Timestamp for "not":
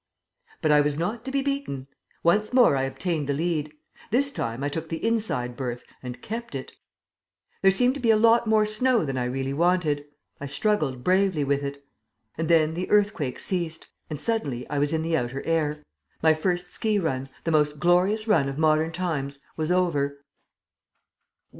0.97-1.23